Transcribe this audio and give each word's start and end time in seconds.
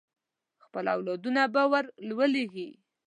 خپل 0.63 0.85
اولادونه 0.95 1.41
به 1.53 1.63
ور 1.71 1.85
ولېږي. 2.17 2.69